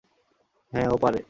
হ্যাঁ, 0.73 0.87
ও 0.89 0.97
পারে। 0.97 1.19